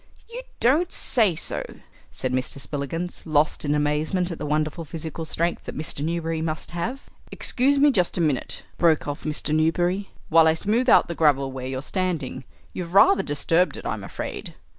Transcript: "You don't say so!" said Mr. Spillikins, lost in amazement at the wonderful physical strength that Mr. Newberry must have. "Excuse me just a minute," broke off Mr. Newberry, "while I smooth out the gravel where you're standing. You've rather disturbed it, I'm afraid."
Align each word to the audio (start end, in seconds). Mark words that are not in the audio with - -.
"You 0.27 0.41
don't 0.59 0.91
say 0.91 1.35
so!" 1.35 1.63
said 2.09 2.33
Mr. 2.33 2.59
Spillikins, 2.59 3.21
lost 3.23 3.63
in 3.63 3.75
amazement 3.75 4.31
at 4.31 4.39
the 4.39 4.47
wonderful 4.47 4.83
physical 4.83 5.25
strength 5.25 5.65
that 5.65 5.77
Mr. 5.77 6.03
Newberry 6.03 6.41
must 6.41 6.71
have. 6.71 7.03
"Excuse 7.31 7.77
me 7.77 7.91
just 7.91 8.17
a 8.17 8.19
minute," 8.21 8.63
broke 8.79 9.07
off 9.07 9.25
Mr. 9.25 9.53
Newberry, 9.53 10.09
"while 10.29 10.47
I 10.47 10.55
smooth 10.55 10.89
out 10.89 11.07
the 11.07 11.13
gravel 11.13 11.51
where 11.51 11.67
you're 11.67 11.83
standing. 11.83 12.45
You've 12.73 12.95
rather 12.95 13.21
disturbed 13.21 13.77
it, 13.77 13.85
I'm 13.85 14.03
afraid." 14.03 14.55